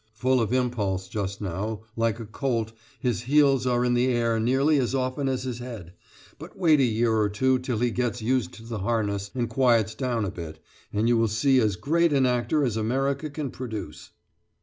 Full 0.15 0.41
of 0.41 0.51
impulse 0.51 1.07
just 1.07 1.41
now, 1.41 1.81
like 1.95 2.19
a 2.19 2.25
colt, 2.25 2.71
his 2.99 3.21
heels 3.21 3.67
are 3.67 3.85
in 3.85 3.93
the 3.93 4.07
air 4.07 4.39
nearly 4.39 4.79
as 4.79 4.95
often 4.95 5.29
as 5.29 5.43
his 5.43 5.59
head, 5.59 5.93
but 6.39 6.57
wait 6.57 6.79
a 6.79 6.83
year 6.83 7.11
or 7.13 7.29
two 7.29 7.59
till 7.59 7.77
he 7.77 7.91
gets 7.91 8.19
used 8.19 8.51
to 8.53 8.63
the 8.63 8.79
harness 8.79 9.29
and 9.35 9.47
quiets 9.47 9.93
down 9.93 10.25
a 10.25 10.31
bit, 10.31 10.57
and 10.91 11.07
you 11.07 11.17
will 11.19 11.27
see 11.27 11.59
as 11.59 11.75
great 11.75 12.13
an 12.13 12.25
actor 12.25 12.63
as 12.63 12.77
America 12.77 13.29
can 13.29 13.51
produce!" 13.51 14.09